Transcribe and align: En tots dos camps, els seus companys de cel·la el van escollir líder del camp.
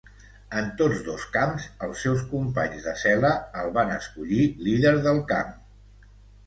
En 0.59 0.69
tots 0.77 1.03
dos 1.07 1.25
camps, 1.35 1.67
els 1.89 2.01
seus 2.07 2.23
companys 2.31 2.89
de 2.89 2.95
cel·la 3.03 3.33
el 3.65 3.71
van 3.79 3.95
escollir 3.99 4.51
líder 4.71 4.97
del 5.09 5.23
camp. 5.35 5.55